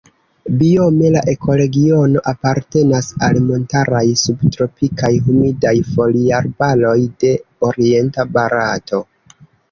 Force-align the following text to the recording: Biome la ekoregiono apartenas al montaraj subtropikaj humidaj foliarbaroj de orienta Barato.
Biome 0.59 1.09
la 1.15 1.19
ekoregiono 1.31 2.21
apartenas 2.29 3.09
al 3.27 3.37
montaraj 3.49 4.01
subtropikaj 4.21 5.11
humidaj 5.27 5.73
foliarbaroj 5.89 6.95
de 7.25 7.31
orienta 7.69 8.27
Barato. 8.39 9.03